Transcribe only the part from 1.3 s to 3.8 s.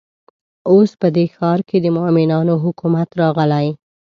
ښار کې د مؤمنانو حکومت راغلی.